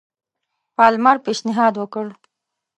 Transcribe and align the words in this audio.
پالمر 0.75 1.17
پېشنهاد 1.25 1.73
وکړ. 1.77 2.05